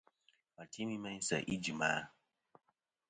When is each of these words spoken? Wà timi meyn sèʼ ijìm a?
Wà 0.55 0.63
timi 0.73 0.95
meyn 1.03 1.21
sèʼ 1.27 1.47
ijìm 1.53 1.81
a? 1.89 1.91